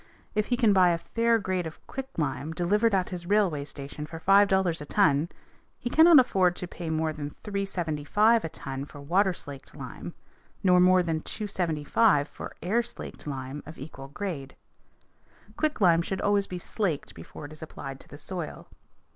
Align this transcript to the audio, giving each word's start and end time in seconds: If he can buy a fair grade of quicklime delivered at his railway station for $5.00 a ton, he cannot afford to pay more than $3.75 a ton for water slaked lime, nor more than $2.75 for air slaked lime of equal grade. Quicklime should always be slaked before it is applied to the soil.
If 0.33 0.47
he 0.47 0.57
can 0.57 0.73
buy 0.73 0.89
a 0.89 0.97
fair 0.97 1.37
grade 1.37 1.67
of 1.67 1.79
quicklime 1.85 2.53
delivered 2.53 2.95
at 2.95 3.09
his 3.09 3.27
railway 3.27 3.63
station 3.65 4.07
for 4.07 4.19
$5.00 4.19 4.81
a 4.81 4.85
ton, 4.85 5.29
he 5.77 5.91
cannot 5.91 6.17
afford 6.19 6.55
to 6.55 6.67
pay 6.67 6.89
more 6.89 7.13
than 7.13 7.35
$3.75 7.43 8.43
a 8.43 8.49
ton 8.49 8.85
for 8.85 8.99
water 8.99 9.31
slaked 9.31 9.75
lime, 9.75 10.15
nor 10.63 10.79
more 10.79 11.03
than 11.03 11.21
$2.75 11.21 12.25
for 12.25 12.55
air 12.63 12.81
slaked 12.81 13.27
lime 13.27 13.61
of 13.67 13.77
equal 13.77 14.07
grade. 14.07 14.55
Quicklime 15.55 16.01
should 16.01 16.19
always 16.21 16.47
be 16.47 16.57
slaked 16.57 17.13
before 17.13 17.45
it 17.45 17.51
is 17.51 17.61
applied 17.61 17.99
to 17.99 18.07
the 18.07 18.17
soil. 18.17 18.69